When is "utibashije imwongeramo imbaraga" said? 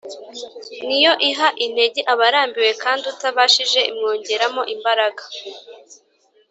3.11-5.23